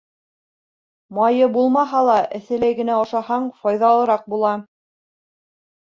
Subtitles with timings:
[1.17, 4.59] —Майы булмаһа ла, эҫеләй генә ашаһаң, файҙалыраҡ була.